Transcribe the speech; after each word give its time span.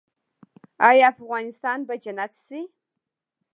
آیا 0.89 1.05
افغانستان 1.13 1.79
به 1.87 1.95
جنت 2.03 2.31
شي؟ 2.45 2.61